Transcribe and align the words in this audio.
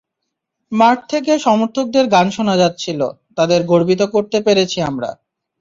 মাঠ 0.71 0.97
থেকে 1.09 1.31
সমর্থকদের 1.39 2.05
গান 2.07 2.27
শোনা 2.29 2.55
যাচ্ছিল, 2.57 2.99
তাঁদের 3.37 3.61
গর্বিত 3.63 4.01
করতে 4.13 4.37
পেরেছি 4.41 4.77
আমরা। 4.81 5.09